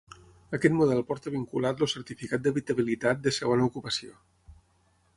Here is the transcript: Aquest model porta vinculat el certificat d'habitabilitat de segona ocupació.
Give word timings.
Aquest 0.57 0.73
model 0.77 1.01
porta 1.09 1.33
vinculat 1.35 1.85
el 1.87 1.91
certificat 1.95 2.45
d'habitabilitat 2.47 3.25
de 3.29 3.37
segona 3.41 3.71
ocupació. 3.71 4.21